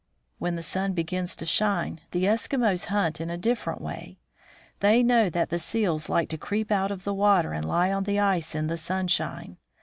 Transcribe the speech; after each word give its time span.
When 0.39 0.55
the 0.55 0.63
sun 0.63 0.93
begins 0.93 1.35
to 1.35 1.45
shine, 1.45 2.01
the 2.09 2.23
Eskimos 2.23 2.85
hunt 2.85 3.21
in 3.21 3.29
a 3.29 3.37
different 3.37 3.81
way. 3.83 4.17
They 4.79 5.03
know 5.03 5.29
that 5.29 5.51
the 5.51 5.59
seals 5.59 6.09
like 6.09 6.27
to 6.29 6.39
creep 6.39 6.71
out 6.71 6.89
of 6.89 7.03
the 7.03 7.13
water 7.13 7.53
and 7.53 7.67
lie 7.67 7.91
on 7.91 8.05
the 8.05 8.19
ice 8.19 8.55
in 8.55 8.65
the 8.65 8.77
sunshine. 8.77 9.57